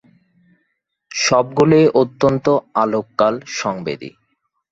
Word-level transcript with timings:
সবগুলোই 1.11 1.85
অত্যন্ত 1.93 2.45
আলোককাল-সংবেদী। 2.75 4.09